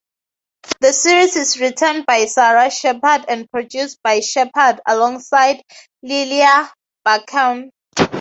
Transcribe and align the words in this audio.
The 0.79 0.93
series 0.93 1.35
is 1.35 1.59
written 1.59 2.03
by 2.07 2.25
Sara 2.25 2.71
Shepard 2.71 3.25
and 3.27 3.47
produced 3.51 3.99
by 4.03 4.19
Shepard 4.21 4.81
alongside 4.87 5.61
Lilia 6.01 6.73
Buckingham. 7.05 7.69